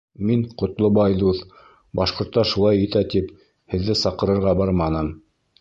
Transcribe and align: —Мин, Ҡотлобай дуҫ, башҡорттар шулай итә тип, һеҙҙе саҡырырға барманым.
—Мин, 0.27 0.39
Ҡотлобай 0.61 1.17
дуҫ, 1.23 1.41
башҡорттар 2.01 2.49
шулай 2.53 2.81
итә 2.87 3.05
тип, 3.15 3.31
һеҙҙе 3.75 4.01
саҡырырға 4.03 4.59
барманым. 4.63 5.17